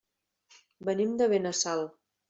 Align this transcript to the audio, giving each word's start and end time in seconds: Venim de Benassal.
Venim 0.89 1.15
de 1.21 1.31
Benassal. 1.35 1.89